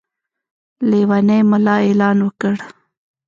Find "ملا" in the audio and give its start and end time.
1.51-1.75